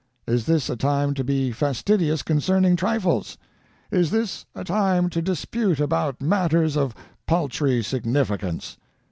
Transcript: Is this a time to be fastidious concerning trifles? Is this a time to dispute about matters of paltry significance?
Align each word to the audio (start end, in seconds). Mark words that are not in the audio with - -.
Is 0.25 0.47
this 0.47 0.67
a 0.67 0.75
time 0.75 1.13
to 1.13 1.23
be 1.23 1.51
fastidious 1.51 2.23
concerning 2.23 2.75
trifles? 2.75 3.37
Is 3.91 4.09
this 4.09 4.47
a 4.55 4.63
time 4.63 5.11
to 5.11 5.21
dispute 5.21 5.79
about 5.79 6.19
matters 6.23 6.75
of 6.75 6.95
paltry 7.27 7.83
significance? 7.83 8.77